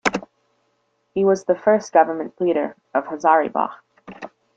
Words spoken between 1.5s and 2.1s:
first